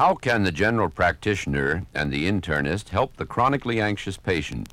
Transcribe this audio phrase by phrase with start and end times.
[0.00, 4.72] How can the general practitioner and the internist help the chronically anxious patient?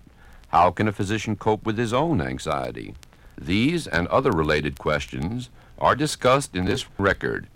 [0.54, 2.96] How can a physician cope with his own anxiety?
[3.38, 7.48] These and other related questions are discussed in this record,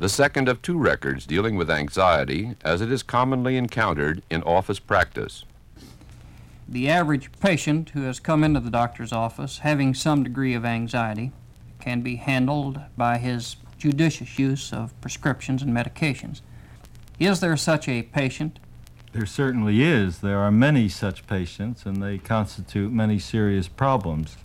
[0.00, 4.80] the second of two records dealing with anxiety as it is commonly encountered in office
[4.80, 5.44] practice.
[6.68, 11.30] The average patient who has come into the doctor's office having some degree of anxiety
[11.78, 16.40] can be handled by his judicious use of prescriptions and medications.
[17.20, 18.58] Is there such a patient?
[19.12, 20.20] There certainly is.
[20.20, 24.38] There are many such patients, and they constitute many serious problems.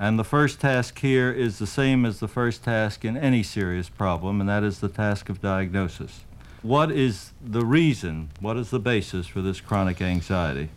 [0.00, 3.90] And the first task here is the same as the first task in any serious
[3.90, 6.24] problem, and that is the task of diagnosis.
[6.62, 10.70] What is the reason, what is the basis for this chronic anxiety?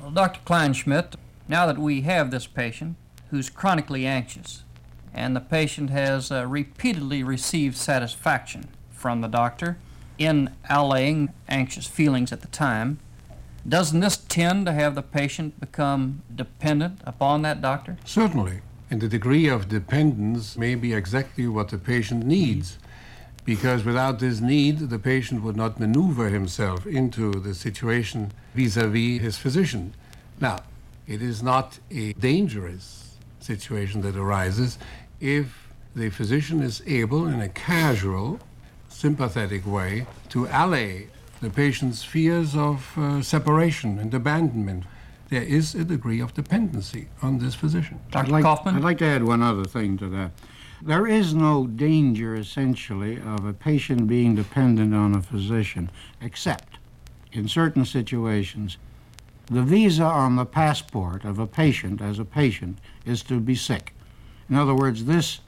[0.00, 0.40] Well, Dr.
[0.46, 1.16] Kleinschmidt,
[1.48, 2.96] now that we have this patient
[3.28, 4.64] who's chronically anxious,
[5.12, 9.76] and the patient has uh, repeatedly received satisfaction from the doctor
[10.18, 12.98] in allaying anxious feelings at the time,
[13.66, 17.96] doesn't this tend to have the patient become dependent upon that doctor?
[18.04, 18.60] Certainly.
[18.90, 22.78] And the degree of dependence may be exactly what the patient needs.
[23.44, 28.88] Because without this need, the patient would not maneuver himself into the situation vis a
[28.88, 29.94] vis his physician.
[30.40, 30.58] Now,
[31.06, 34.78] it is not a dangerous situation that arises
[35.20, 38.38] if the physician is able, in a casual,
[38.88, 41.08] sympathetic way, to allay
[41.40, 44.84] the patient's fears of uh, separation and abandonment.
[45.28, 48.00] There is a degree of dependency on this physician.
[48.10, 48.26] Dr.
[48.26, 48.76] I'd like, Kaufman?
[48.76, 50.32] I'd like to add one other thing to that.
[50.80, 56.78] There is no danger, essentially, of a patient being dependent on a physician, except
[57.32, 58.78] in certain situations.
[59.46, 63.94] The visa on the passport of a patient as a patient is to be sick.
[64.48, 65.40] In other words, this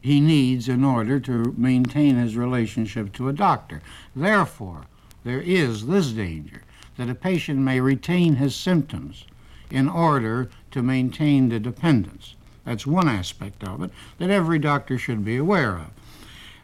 [0.00, 3.82] he needs in order to maintain his relationship to a doctor.
[4.14, 4.86] Therefore,
[5.24, 6.62] there is this danger
[6.96, 9.24] that a patient may retain his symptoms
[9.70, 12.34] in order to maintain the dependence.
[12.64, 15.90] That's one aspect of it that every doctor should be aware of.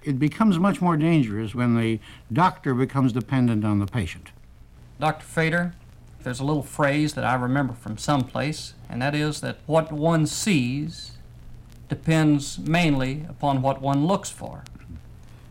[0.03, 1.99] It becomes much more dangerous when the
[2.33, 4.31] doctor becomes dependent on the patient.
[5.01, 5.25] Dr.
[5.25, 5.75] Fader,
[6.23, 10.27] there's a little phrase that I remember from someplace, and that is that what one
[10.27, 11.13] sees
[11.95, 14.65] depends mainly upon what one looks for.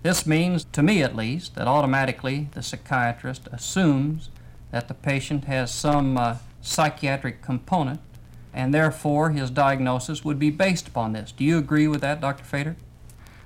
[0.01, 4.29] This means, to me at least, that automatically the psychiatrist assumes
[4.71, 8.01] that the patient has some uh, psychiatric component,
[8.53, 11.31] and therefore his diagnosis would be based upon this.
[11.31, 12.43] Do you agree with that, Dr.
[12.43, 12.75] Fader?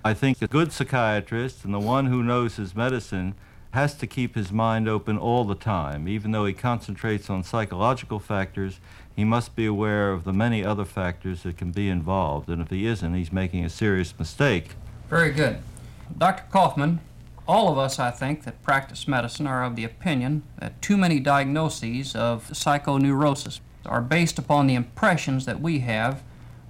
[0.03, 3.35] I think a good psychiatrist and the one who knows his medicine
[3.71, 6.07] has to keep his mind open all the time.
[6.07, 8.79] Even though he concentrates on psychological factors,
[9.17, 12.49] he must be aware of the many other factors that can be involved.
[12.49, 14.75] And if he isn't, he's making a serious mistake.
[15.09, 15.57] Very good.
[16.15, 16.43] Dr.
[16.51, 16.99] Kaufman,
[17.47, 21.19] all of us, I think, that practice medicine are of the opinion that too many
[21.19, 26.21] diagnoses of psychoneurosis are based upon the impressions that we have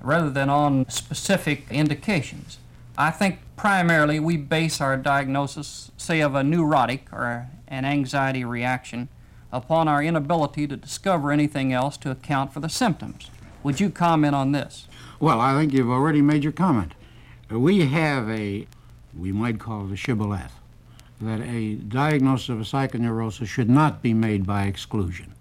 [0.02, 2.59] rather than on specific indications.
[2.97, 9.09] I think primarily we base our diagnosis, say, of a neurotic or an anxiety reaction
[9.52, 13.31] upon our inability to discover anything else to account for the symptoms.
[13.63, 14.88] Would you comment on this?
[15.19, 16.94] Well, I think you've already made your comment.
[17.50, 18.68] We have a,
[19.18, 20.53] we might call it a shibboleth,
[21.22, 25.34] that a diagnosis of a psychoneurosis should not be made by exclusion.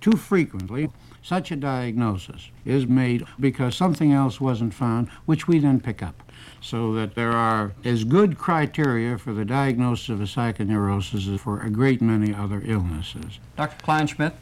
[0.00, 0.90] Too frequently,
[1.22, 6.25] such a diagnosis is made because something else wasn't found, which we then pick up.
[6.60, 11.60] So that there are as good criteria for the diagnosis of a psychoneurosis as for
[11.60, 13.38] a great many other illnesses.
[13.56, 13.84] Dr.
[13.84, 14.32] Kleinschmidt?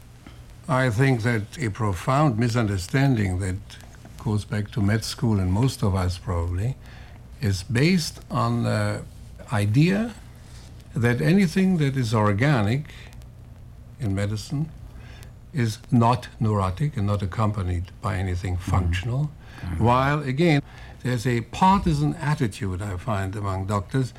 [0.67, 3.57] I think that a profound misunderstanding that
[4.23, 6.75] goes back to med school and most of us probably
[7.41, 9.03] is based on the
[9.53, 10.15] idea
[10.95, 12.85] that anything that is organic
[13.99, 14.71] in medicine
[15.53, 19.29] is not neurotic and not accompanied by anything functional.
[19.61, 19.83] Mm-hmm.
[19.83, 20.61] While, again,
[21.05, 24.11] there's a partisan attitude I find among doctors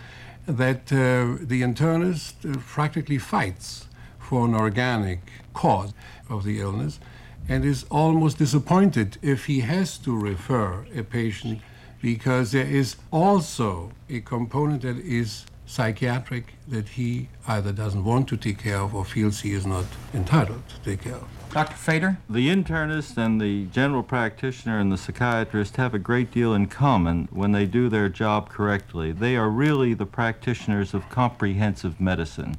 [0.47, 3.88] that uh, the internist uh, practically fights
[4.21, 5.18] for an organic
[5.53, 5.92] cause
[6.30, 7.00] of the illness
[7.48, 11.60] and is almost disappointed if he has to refer a patient
[12.00, 18.36] because there is also a component that is psychiatric that he either doesn't want to
[18.36, 19.84] take care of or feels he is not
[20.15, 21.28] entitled to take care of.
[21.51, 21.77] Dr.
[21.77, 22.18] Fader?
[22.30, 27.28] The internist and the general practitioner and the psychiatrist have a great deal in common
[27.30, 29.10] when they do their job correctly.
[29.10, 32.57] They are really the practitioners of comprehensive medicine.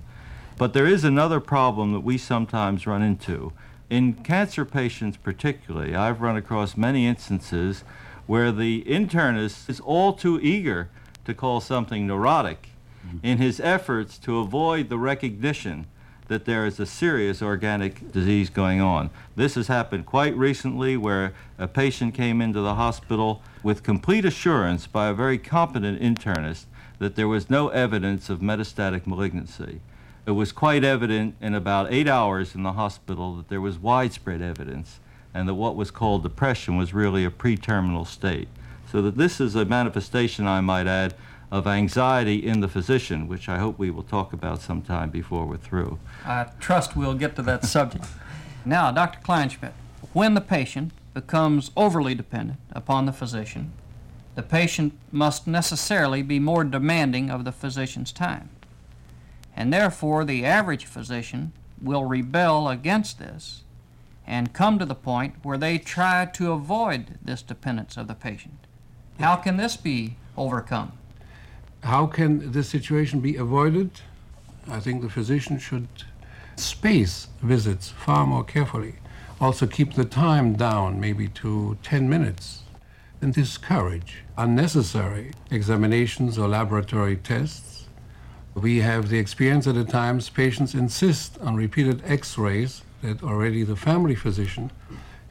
[0.57, 3.53] But there is another problem that we sometimes run into.
[3.89, 7.83] In cancer patients, particularly, I've run across many instances
[8.25, 10.89] where the internist is all too eager
[11.25, 12.69] to call something neurotic
[13.23, 15.85] in his efforts to avoid the recognition
[16.27, 19.09] that there is a serious organic disease going on.
[19.35, 24.87] This has happened quite recently where a patient came into the hospital with complete assurance
[24.87, 26.65] by a very competent internist
[26.99, 29.79] that there was no evidence of metastatic malignancy.
[30.25, 34.41] It was quite evident in about eight hours in the hospital that there was widespread
[34.41, 34.99] evidence
[35.33, 38.49] and that what was called depression was really a pre-terminal state.
[38.91, 41.13] So that this is a manifestation, I might add,
[41.49, 45.57] of anxiety in the physician, which I hope we will talk about sometime before we're
[45.57, 45.97] through.
[46.25, 48.05] I trust we'll get to that subject.
[48.65, 49.19] Now, Dr.
[49.21, 49.71] Kleinschmidt,
[50.13, 53.71] when the patient becomes overly dependent upon the physician,
[54.35, 58.49] the patient must necessarily be more demanding of the physician's time.
[59.55, 63.63] And therefore, the average physician will rebel against this
[64.27, 68.67] and come to the point where they try to avoid this dependence of the patient.
[69.19, 70.91] How can this be overcome?
[71.83, 73.91] How can this situation be avoided?
[74.69, 75.87] I think the physician should
[76.55, 78.95] space visits far more carefully.
[79.39, 82.63] Also, keep the time down, maybe to 10 minutes,
[83.21, 87.85] and discourage unnecessary examinations or laboratory tests.
[88.55, 93.63] We have the experience that at times patients insist on repeated x rays that already
[93.63, 94.71] the family physician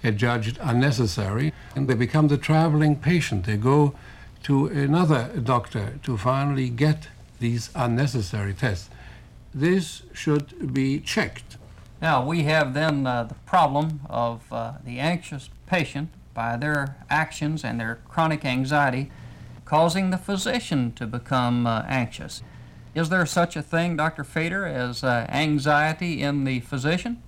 [0.03, 3.47] had judged unnecessary, and they become the traveling patient.
[3.47, 3.95] They go
[4.47, 7.09] to another doctor to finally get
[7.41, 8.89] these unnecessary tests.
[9.53, 11.57] This should be checked.
[12.01, 17.65] Now, we have then uh, the problem of uh, the anxious patient by their actions
[17.65, 19.11] and their chronic anxiety
[19.65, 22.45] causing the physician to become uh, anxious.
[22.95, 24.23] Is there such a thing, Dr.
[24.23, 27.21] Fader, as uh, anxiety in the physician?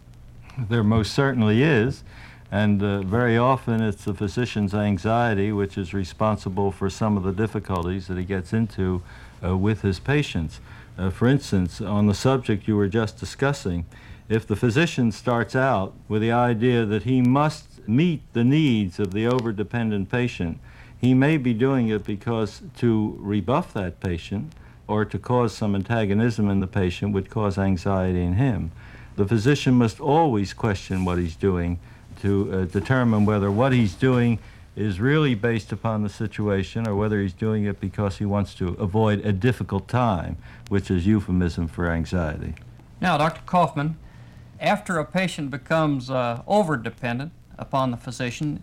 [0.57, 2.05] There most certainly is.
[2.51, 7.33] And uh, very often it's the physician's anxiety which is responsible for some of the
[7.33, 9.03] difficulties that he gets into
[9.45, 10.61] uh, with his patients.
[10.97, 13.85] Uh, for instance, on the subject you were just discussing,
[14.29, 19.13] if the physician starts out with the idea that he must meet the needs of
[19.13, 20.59] the overdependent patient,
[20.99, 24.53] he may be doing it because to rebuff that patient
[24.87, 28.73] or to cause some antagonism in the patient would cause anxiety in him.
[29.17, 31.79] The physician must always question what he's doing
[32.21, 34.39] to uh, determine whether what he's doing
[34.77, 38.69] is really based upon the situation or whether he's doing it because he wants to
[38.75, 40.37] avoid a difficult time,
[40.69, 42.55] which is euphemism for anxiety.
[43.01, 43.41] Now, Dr.
[43.45, 43.97] Kaufman,
[44.61, 48.63] after a patient becomes uh, over-dependent upon the physician,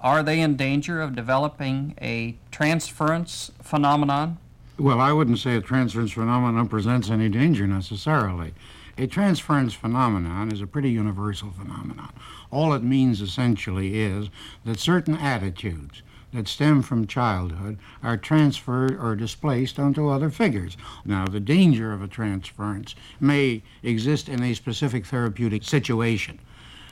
[0.00, 4.38] are they in danger of developing a transference phenomenon?
[4.78, 8.52] Well, I wouldn't say a transference phenomenon presents any danger necessarily.
[8.98, 12.14] A transference phenomenon is a pretty universal phenomenon.
[12.50, 14.30] All it means essentially is
[14.64, 16.02] that certain attitudes
[16.32, 20.78] that stem from childhood are transferred or displaced onto other figures.
[21.04, 26.38] Now, the danger of a transference may exist in a specific therapeutic situation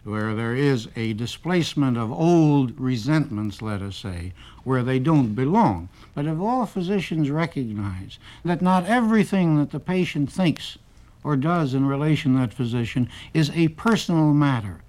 [0.05, 5.89] where there is a displacement of old resentments, let us say, where they don't belong.
[6.15, 10.77] But if all physicians recognize that not everything that the patient thinks
[11.25, 14.83] or does in relation to that physician is a personal matter,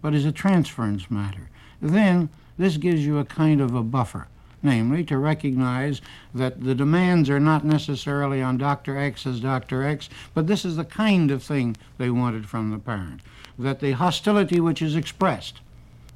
[0.00, 1.50] but is a transference matter.
[1.82, 4.28] Then this gives you a kind of a buffer,
[4.62, 6.00] namely to recognize
[6.32, 8.96] that the demands are not necessarily on Dr.
[8.96, 9.82] X as Dr.
[9.82, 13.20] X, but this is the kind of thing they wanted from the parent.
[13.58, 15.60] That the hostility which is expressed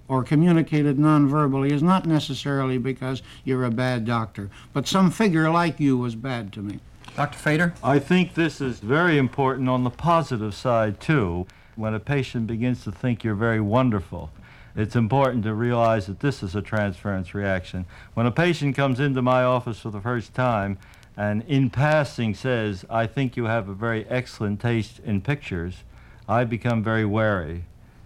[0.07, 5.81] or communicated nonverbally is not necessarily because you're a bad doctor, but some figure like
[5.81, 6.81] you was bad to me.
[7.16, 7.38] Dr.
[7.38, 7.75] Fader?
[7.83, 11.47] I think this is very important on the positive side, too.
[11.76, 14.30] When a patient begins to think you're very wonderful,
[14.75, 17.87] it's important to realize that this is a transference reaction.
[18.14, 20.76] When a patient comes into my office for the first time
[21.16, 25.85] and in passing says, I think you have a very excellent taste in pictures,
[26.28, 27.64] I become very wary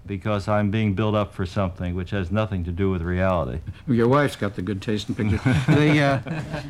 [0.08, 3.60] because I'm being built up for something which has nothing to do with reality.
[3.86, 5.40] Your wife's got the good taste in pictures.
[5.66, 6.00] the,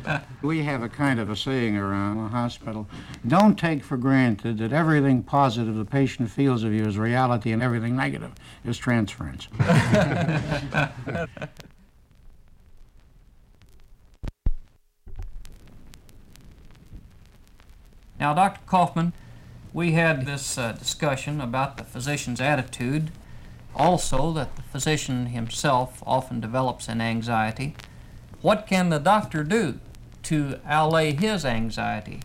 [0.05, 2.87] uh, we have a kind of a saying around the hospital
[3.25, 7.63] don't take for granted that everything positive the patient feels of you is reality and
[7.63, 9.47] everything negative is transference.
[18.19, 18.59] Now, Dr.
[18.65, 19.13] Kaufman,
[19.73, 23.11] we had this uh, discussion about the physician's attitude
[23.75, 27.75] also, that the physician himself often develops an anxiety.
[28.41, 29.79] What can the doctor do
[30.23, 32.21] to allay his anxiety?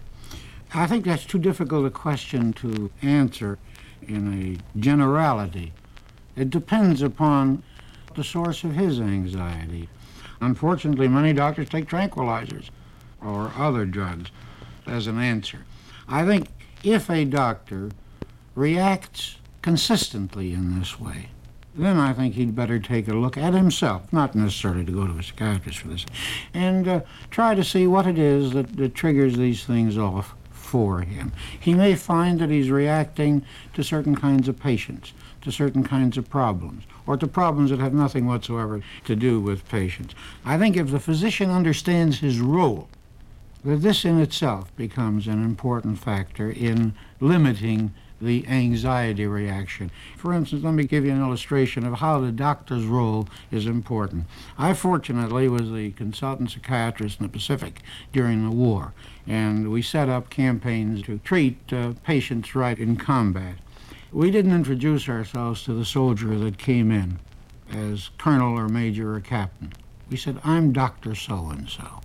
[0.73, 3.59] I think that's too difficult a question to answer
[4.03, 5.73] in a generality.
[6.37, 7.63] It depends upon
[8.15, 9.89] the source of his anxiety.
[10.41, 12.71] Unfortunately, many doctors take tranquilizers
[13.23, 14.31] or other drugs
[14.87, 15.65] as an answer.
[16.09, 16.49] I think
[16.83, 17.91] if a doctor
[18.55, 21.29] reacts consistently in this way,
[21.76, 25.19] then I think he'd better take a look at himself, not necessarily to go to
[25.19, 26.07] a psychiatrist for this,
[26.52, 27.00] and uh,
[27.31, 31.33] try to see what it is that, that triggers these things off for him.
[31.59, 35.12] He may find that he's reacting to certain kinds of patients,
[35.43, 39.69] to certain kinds of problems, or to problems that have nothing whatsoever to do with
[39.69, 40.14] patients.
[40.45, 42.88] I think if the physician understands his role,
[43.64, 49.90] that this in itself becomes an important factor in limiting the anxiety reaction.
[50.16, 54.26] For instance, let me give you an illustration of how the doctor's role is important.
[54.56, 58.94] I fortunately was the consultant psychiatrist in the Pacific during the war,
[59.26, 63.56] and we set up campaigns to treat uh, patients right in combat.
[64.12, 67.18] We didn't introduce ourselves to the soldier that came in
[67.73, 69.73] as colonel or major or captain.
[70.09, 71.14] We said, I'm Dr.
[71.14, 72.00] So and so.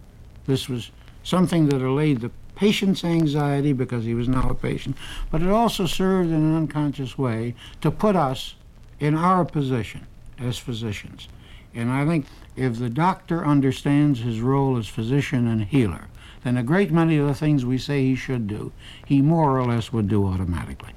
[0.47, 0.89] This was
[1.23, 4.97] something that allayed the patient's anxiety because he was now a patient,
[5.31, 8.55] but it also served in an unconscious way to put us
[8.99, 10.05] in our position
[10.37, 11.29] as physicians.
[11.73, 12.25] And I think
[12.57, 16.07] if the doctor understands his role as physician and healer,
[16.43, 18.73] then a great many of the things we say he should do,
[19.05, 20.91] he more or less would do automatically.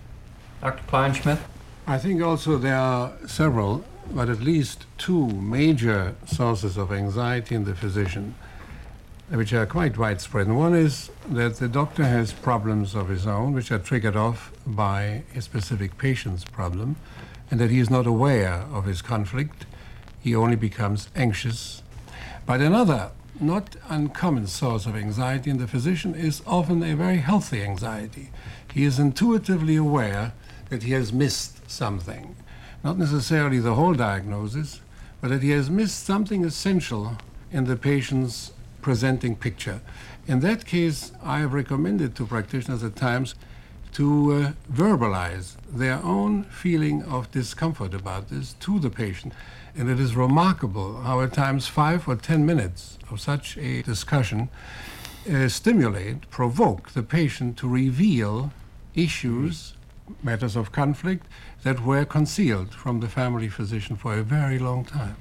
[0.61, 0.83] Dr.
[0.89, 1.39] Kleinschmidt?
[1.87, 7.65] I think also there are several, but at least two major sources of anxiety in
[7.65, 8.35] the physician
[9.33, 10.47] which are quite widespread.
[10.47, 14.53] And one is that the doctor has problems of his own, which are triggered off
[14.67, 16.97] by a specific patient's problem,
[17.51, 19.65] and that he is not aware of his conflict.
[20.21, 21.83] He only becomes anxious.
[22.45, 27.63] But another not uncommon source of anxiety in the physician is often a very healthy
[27.63, 28.31] anxiety.
[28.73, 30.33] He is intuitively aware
[30.69, 32.37] that he has missed something,
[32.85, 34.81] not necessarily the whole diagnosis,
[35.21, 37.17] but that he has missed something essential
[37.51, 39.81] in the patient's presenting picture.
[40.27, 43.35] In that case, I have recommended to practitioners at times
[43.93, 49.33] to uh, verbalize their own feeling of discomfort about this to the patient.
[49.77, 54.49] And it is remarkable how at times five or ten minutes of such a discussion
[55.31, 58.53] uh, stimulate, provoke the patient to reveal
[58.95, 59.75] issues,
[60.23, 61.27] matters of conflict
[61.63, 65.17] that were concealed from the family physician for a very long time.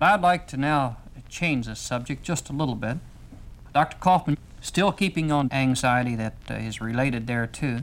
[0.00, 0.96] I'd like to now
[1.28, 2.98] change the subject just a little bit.
[3.72, 3.96] Dr.
[3.98, 7.80] Kaufman, still keeping on anxiety that uh, is related there too,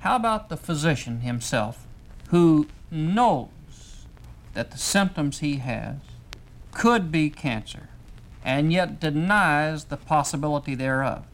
[0.00, 1.86] how about the physician himself
[2.28, 4.06] who knows
[4.54, 5.96] that the symptoms he has
[6.72, 7.88] could be cancer
[8.44, 11.24] and yet denies the possibility thereof?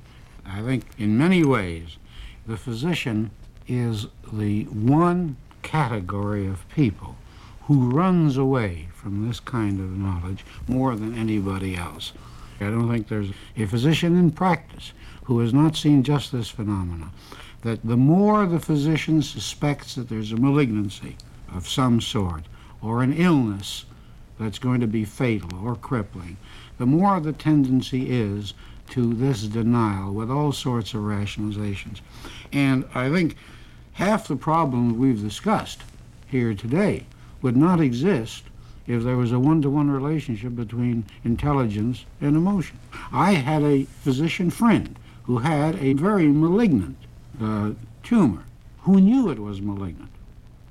[0.47, 1.99] I think in many ways
[2.47, 3.31] the physician
[3.69, 7.17] is the one category of people
[7.73, 12.13] who runs away from this kind of knowledge more than anybody else.
[12.61, 14.93] I don't think there's a physician in practice
[15.25, 17.11] who has not seen just this phenomenon
[17.63, 21.17] That the more the physician suspects that there's a malignancy
[21.51, 22.43] of some sort
[22.83, 23.87] or an illness
[24.39, 26.37] that's going to be fatal or crippling,
[26.77, 28.53] the more the tendency is
[28.91, 32.03] to this denial with all sorts of rationalizations.
[32.53, 33.37] And I think
[33.95, 35.83] half the problems we've discussed
[36.29, 37.07] here today
[37.43, 38.45] would not exist
[38.87, 42.79] if there was a one-to-one relationship between intelligence and emotion.
[43.13, 46.97] I had a physician friend who had a very malignant
[47.41, 47.73] uh,
[48.03, 48.45] tumor,
[48.81, 50.11] who knew it was malignant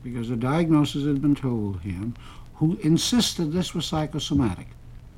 [0.03, 2.15] because the diagnosis had been told him,
[2.55, 4.67] who insisted this was psychosomatic.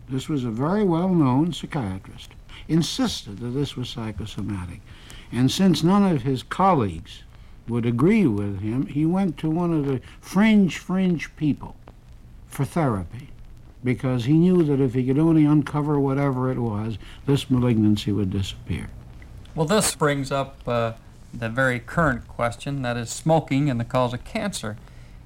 [0.09, 2.31] This was a very well-known psychiatrist,
[2.67, 4.81] insisted that this was psychosomatic.
[5.31, 7.23] And since none of his colleagues
[7.67, 11.75] would agree with him, he went to one of the fringe, fringe people
[12.47, 13.29] for therapy
[13.83, 18.29] because he knew that if he could only uncover whatever it was, this malignancy would
[18.29, 18.89] disappear.
[19.55, 20.93] Well, this brings up uh,
[21.33, 24.77] the very current question that is smoking and the cause of cancer.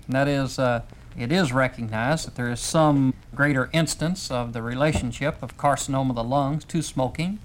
[0.05, 0.81] And that is, uh,
[1.17, 6.15] it is recognized that there is some greater instance of the relationship of carcinoma of
[6.15, 7.39] the lungs to smoking.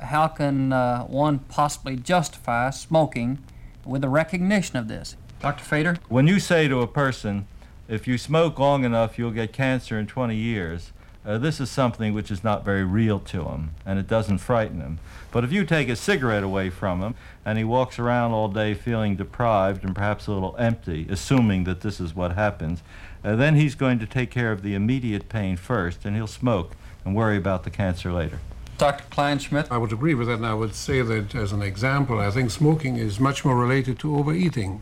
[0.00, 3.38] How can uh, one possibly justify smoking
[3.84, 5.16] with the recognition of this?
[5.40, 5.64] Dr.
[5.64, 5.96] Fader?
[6.08, 7.46] When you say to a person,
[7.88, 10.92] if you smoke long enough, you'll get cancer in 20 years.
[11.24, 14.80] Uh, this is something which is not very real to him, and it doesn't frighten
[14.80, 14.98] him.
[15.30, 18.72] But if you take a cigarette away from him, and he walks around all day
[18.72, 22.82] feeling deprived and perhaps a little empty, assuming that this is what happens,
[23.22, 26.74] uh, then he's going to take care of the immediate pain first, and he'll smoke
[27.04, 28.38] and worry about the cancer later.
[28.80, 29.04] Dr.
[29.10, 29.70] Kleinschmidt?
[29.70, 32.50] I would agree with that, and I would say that as an example, I think
[32.50, 34.80] smoking is much more related to overeating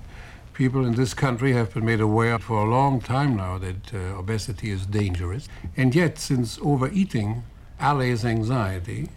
[0.55, 4.17] people in this country have been made aware for a long time now that uh,
[4.17, 5.49] obesity is dangerous.
[5.77, 7.43] And yet, since overeating
[7.81, 9.09] allays anxiety,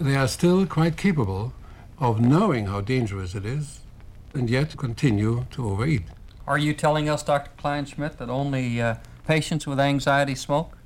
[0.00, 1.52] they are still quite capable
[1.98, 3.80] of knowing how dangerous it is
[4.32, 6.04] and yet continue to overeat.
[6.46, 7.50] Are you telling us, Dr.
[7.62, 8.94] Kleinschmidt, that only uh,
[9.26, 10.78] patients with anxiety smoke?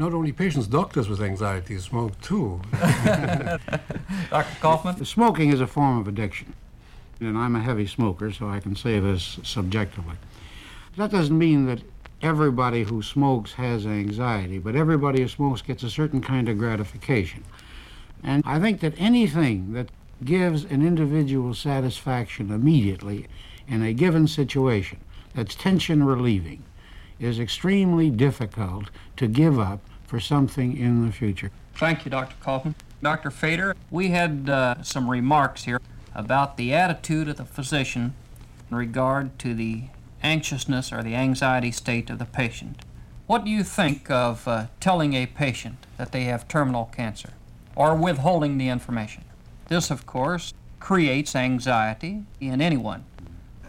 [0.00, 2.62] Not only patients, doctors with anxiety smoke too.
[4.30, 4.56] Dr.
[4.58, 5.04] Kaufman?
[5.04, 6.54] Smoking is a form of addiction,
[7.20, 10.14] and I'm a heavy smoker, so I can say this subjectively.
[10.96, 11.82] That doesn't mean that
[12.22, 17.44] everybody who smokes has anxiety, but everybody who smokes gets a certain kind of gratification.
[18.24, 19.90] And I think that anything that
[20.24, 23.26] gives an individual satisfaction immediately
[23.68, 24.98] in a given situation
[25.34, 26.64] that's tension relieving
[27.20, 31.50] is extremely difficult to give up for something in the future.
[31.74, 32.34] Thank you, Dr.
[32.40, 32.74] Kaufman.
[33.02, 33.30] Dr.
[33.30, 35.80] Fader, we had uh, some remarks here
[36.14, 38.14] about the attitude of the physician
[38.70, 39.84] in regard to the
[40.22, 42.82] anxiousness or the anxiety state of the patient.
[43.26, 47.30] What do you think of uh, telling a patient that they have terminal cancer
[47.76, 49.24] or withholding the information?
[49.68, 53.04] This, of course, creates anxiety in anyone.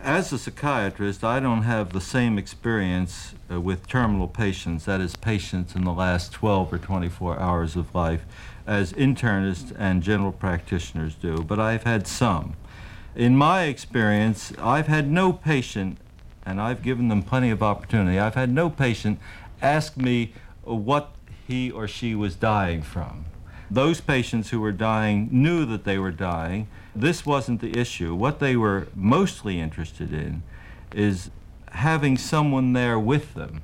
[0.03, 5.15] As a psychiatrist, I don't have the same experience uh, with terminal patients, that is,
[5.15, 8.25] patients in the last 12 or 24 hours of life,
[8.65, 12.55] as internists and general practitioners do, but I've had some.
[13.15, 15.99] In my experience, I've had no patient,
[16.47, 19.19] and I've given them plenty of opportunity, I've had no patient
[19.61, 21.11] ask me what
[21.47, 23.25] he or she was dying from.
[23.71, 26.67] Those patients who were dying knew that they were dying.
[26.93, 28.13] This wasn't the issue.
[28.13, 30.43] What they were mostly interested in
[30.93, 31.31] is
[31.69, 33.61] having someone there with them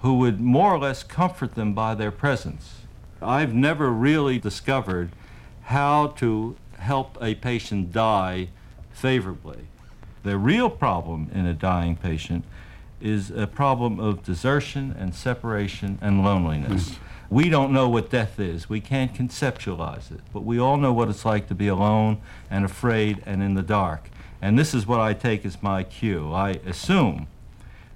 [0.00, 2.80] who would more or less comfort them by their presence.
[3.22, 5.10] I've never really discovered
[5.62, 8.48] how to help a patient die
[8.92, 9.68] favorably.
[10.24, 12.44] The real problem in a dying patient
[13.00, 16.98] is a problem of desertion and separation and loneliness.
[17.34, 18.68] We don't know what death is.
[18.68, 20.20] We can't conceptualize it.
[20.32, 23.62] But we all know what it's like to be alone and afraid and in the
[23.62, 24.08] dark.
[24.40, 26.32] And this is what I take as my cue.
[26.32, 27.26] I assume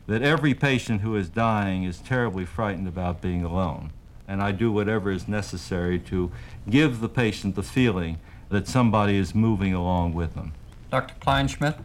[0.08, 3.92] that every patient who is dying is terribly frightened about being alone.
[4.26, 6.32] And I do whatever is necessary to
[6.68, 10.52] give the patient the feeling that somebody is moving along with them.
[10.90, 11.14] Dr.
[11.20, 11.78] Kleinschmidt?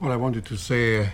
[0.00, 1.10] Well, I wanted to say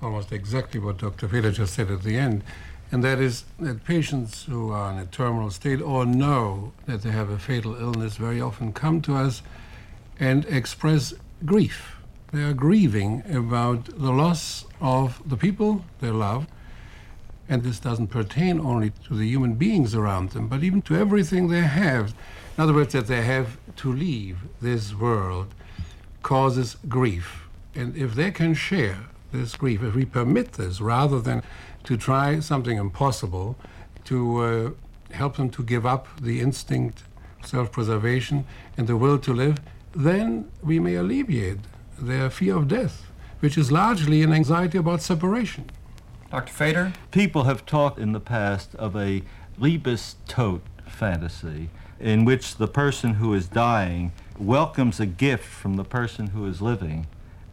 [0.00, 1.26] almost exactly what Dr.
[1.26, 2.44] Fader just said at the end
[2.92, 7.10] and that is that patients who are in a terminal state or know that they
[7.10, 9.42] have a fatal illness very often come to us
[10.20, 11.96] and express grief.
[12.32, 16.46] They are grieving about the loss of the people they love.
[17.48, 21.48] And this doesn't pertain only to the human beings around them, but even to everything
[21.48, 22.14] they have.
[22.56, 25.54] In other words, that they have to leave this world
[26.22, 27.48] causes grief.
[27.74, 31.42] And if they can share this grief, if we permit this rather than
[31.84, 33.56] to try something impossible,
[34.04, 34.70] to uh,
[35.14, 37.02] help them to give up the instinct,
[37.44, 39.58] self preservation, and the will to live,
[39.94, 41.58] then we may alleviate
[41.98, 45.70] their fear of death, which is largely an anxiety about separation.
[46.30, 46.52] Dr.
[46.52, 46.92] Fader?
[47.10, 49.22] People have talked in the past of a
[49.60, 51.70] Liebes Tod fantasy
[52.00, 56.60] in which the person who is dying welcomes a gift from the person who is
[56.60, 57.06] living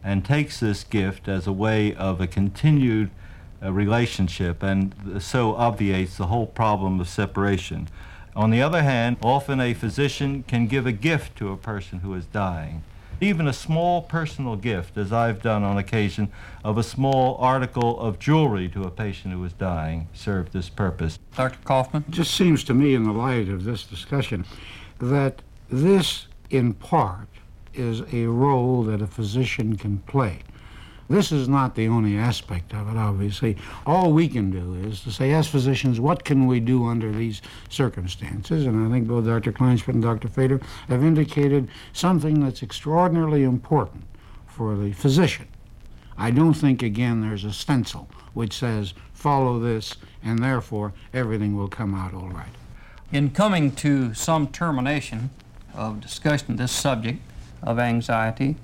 [0.04, 3.10] and takes this gift as a way of a continued
[3.62, 7.88] uh, relationship and so obviates the whole problem of separation.
[8.34, 12.14] On the other hand, often a physician can give a gift to a person who
[12.14, 12.82] is dying.
[13.20, 16.32] Even a small personal gift, as I've done on occasion,
[16.64, 21.20] of a small article of jewelry to a patient who is dying, served this purpose.
[21.36, 21.58] Dr.
[21.62, 22.04] Kaufman?
[22.08, 24.44] It just seems to me, in the light of this discussion,
[24.98, 27.28] that this, in part,
[27.74, 30.40] is a role that a physician can play.
[31.08, 33.56] This is not the only aspect of it, obviously.
[33.84, 37.42] All we can do is to say, as physicians, what can we do under these
[37.68, 38.64] circumstances?
[38.66, 39.52] And I think both Dr.
[39.52, 40.28] Kleinschmidt and Dr.
[40.28, 44.04] Fader have indicated something that's extraordinarily important
[44.46, 45.48] for the physician.
[46.16, 51.68] I don't think, again, there's a stencil which says, follow this, and therefore everything will
[51.68, 52.54] come out all right.
[53.12, 55.30] In coming to some termination
[55.74, 57.20] of discussion of this subject
[57.62, 58.56] of anxiety,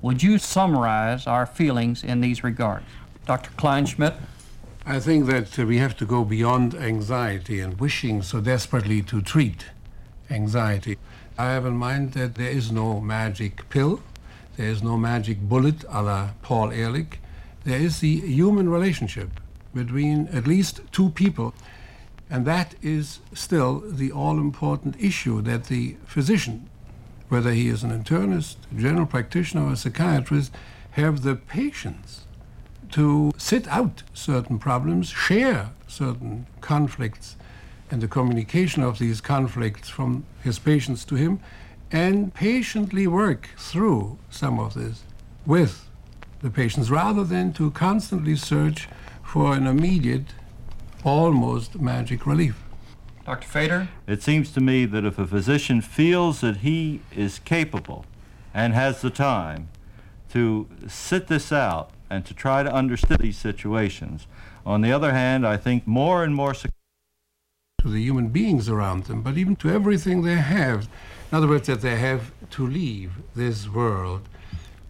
[0.00, 2.86] would you summarize our feelings in these regards?
[3.26, 3.50] Dr.
[3.56, 4.14] Kleinschmidt?
[4.86, 9.20] I think that uh, we have to go beyond anxiety and wishing so desperately to
[9.20, 9.66] treat
[10.30, 10.96] anxiety.
[11.36, 14.00] I have in mind that there is no magic pill,
[14.56, 17.20] there is no magic bullet a la Paul Ehrlich.
[17.64, 19.30] There is the human relationship
[19.74, 21.54] between at least two people.
[22.30, 26.68] And that is still the all important issue that the physician
[27.28, 30.52] whether he is an internist, general practitioner, or a psychiatrist,
[30.92, 32.26] have the patience
[32.90, 37.36] to sit out certain problems, share certain conflicts,
[37.90, 41.40] and the communication of these conflicts from his patients to him,
[41.90, 45.02] and patiently work through some of this
[45.46, 45.88] with
[46.40, 48.88] the patients rather than to constantly search
[49.22, 50.26] for an immediate,
[51.04, 52.67] almost magic relief.
[53.28, 53.46] Dr.
[53.46, 53.88] Fader?
[54.06, 58.06] It seems to me that if a physician feels that he is capable
[58.54, 59.68] and has the time
[60.30, 64.26] to sit this out and to try to understand these situations,
[64.64, 66.70] on the other hand, I think more and more to
[67.84, 70.88] the human beings around them, but even to everything they have.
[71.30, 74.26] In other words, that they have to leave this world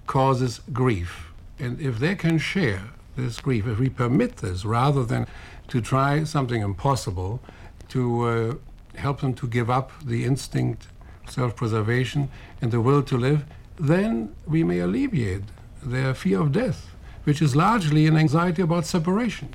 [0.07, 1.33] causes grief.
[1.59, 5.27] And if they can share this grief, if we permit this rather than
[5.67, 7.41] to try something impossible,
[7.89, 8.55] to uh,
[8.97, 10.89] help them to give up the instinct,
[11.29, 12.29] self preservation,
[12.61, 13.45] and the will to live,
[13.79, 15.43] then we may alleviate
[15.83, 19.55] their fear of death, which is largely an anxiety about separation.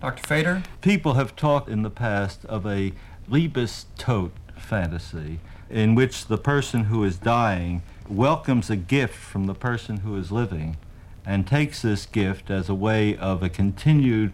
[0.00, 0.26] Dr.
[0.26, 0.62] Fader?
[0.82, 2.92] People have talked in the past of a
[3.30, 9.98] Liebestod fantasy in which the person who is dying welcomes a gift from the person
[9.98, 10.76] who is living
[11.24, 14.32] and takes this gift as a way of a continued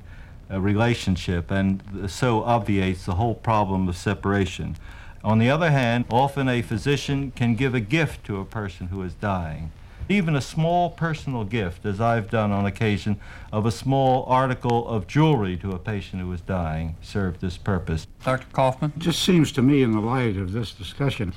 [0.59, 4.77] relationship and so obviates the whole problem of separation.
[5.23, 9.03] On the other hand, often a physician can give a gift to a person who
[9.03, 9.71] is dying.
[10.09, 13.21] Even a small personal gift, as I've done on occasion,
[13.53, 18.09] of a small article of jewelry to a patient who is dying, served this purpose.
[18.25, 18.47] Dr.
[18.53, 18.93] Kaufman?
[18.97, 21.33] It just seems to me, in the light of this discussion,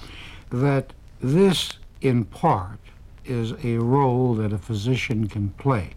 [0.49, 2.79] that this, in part,
[3.25, 5.91] is a role that a physician can play.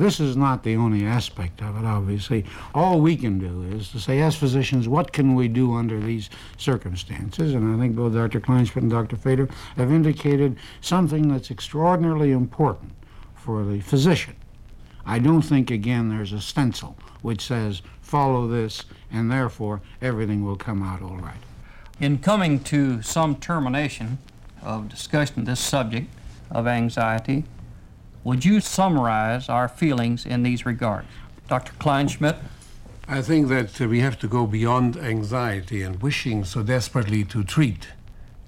[0.00, 2.46] This is not the only aspect of it, obviously.
[2.74, 6.30] All we can do is to say, as physicians, what can we do under these
[6.56, 7.52] circumstances?
[7.52, 8.40] And I think both Dr.
[8.40, 9.16] Kleinschmidt and Dr.
[9.16, 12.92] Fader have indicated something that's extraordinarily important
[13.34, 14.36] for the physician.
[15.04, 20.56] I don't think, again, there's a stencil which says, follow this, and therefore everything will
[20.56, 21.42] come out all right.
[22.00, 24.16] In coming to some termination
[24.62, 26.08] of discussion this subject
[26.50, 27.44] of anxiety,
[28.22, 31.08] would you summarize our feelings in these regards?
[31.48, 31.72] Dr.
[31.74, 32.36] Kleinschmidt?
[33.08, 37.42] I think that uh, we have to go beyond anxiety and wishing so desperately to
[37.42, 37.88] treat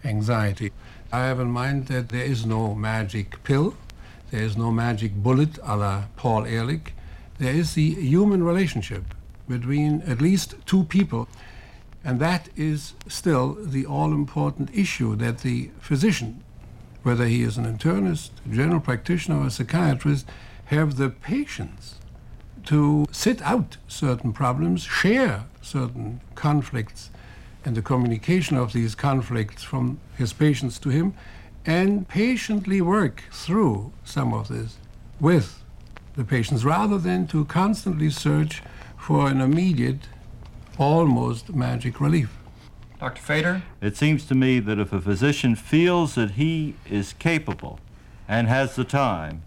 [0.04, 0.72] anxiety.
[1.10, 3.74] I have in mind that there is no magic pill,
[4.30, 6.94] there is no magic bullet a la Paul Ehrlich.
[7.38, 9.14] There is the human relationship
[9.48, 11.28] between at least two people.
[12.04, 16.42] And that is still the all important issue that the physician
[17.02, 20.26] whether he is an internist, general practitioner, or a psychiatrist,
[20.66, 21.96] have the patience
[22.64, 27.10] to sit out certain problems, share certain conflicts,
[27.64, 31.14] and the communication of these conflicts from his patients to him,
[31.64, 34.76] and patiently work through some of this
[35.20, 35.62] with
[36.16, 38.62] the patients rather than to constantly search
[38.96, 40.08] for an immediate,
[40.78, 42.41] almost magic relief.
[43.02, 43.20] Dr.
[43.20, 43.62] Fader?
[43.80, 47.80] It seems to me that if a physician feels that he is capable
[48.28, 49.42] and has the time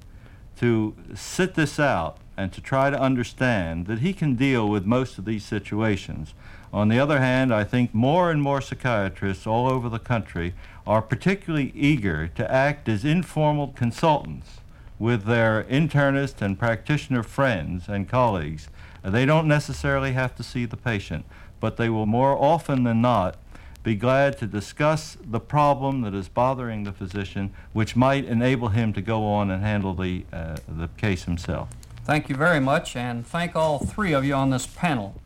[0.58, 5.18] to sit this out and to try to understand that he can deal with most
[5.18, 6.34] of these situations.
[6.74, 10.54] On the other hand, I think more and more psychiatrists all over the country
[10.86, 14.60] are particularly eager to act as informal consultants
[15.00, 18.68] with their internist and practitioner friends and colleagues.
[19.02, 21.24] They don't necessarily have to see the patient,
[21.62, 23.38] but they will more often than not
[23.86, 28.92] be glad to discuss the problem that is bothering the physician, which might enable him
[28.92, 31.70] to go on and handle the, uh, the case himself.
[32.04, 35.22] Thank you very much, and thank all three of you on this panel.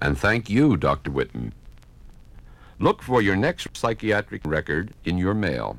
[0.00, 1.10] And thank you, Dr.
[1.10, 1.52] Whitten.
[2.78, 5.78] Look for your next psychiatric record in your mail.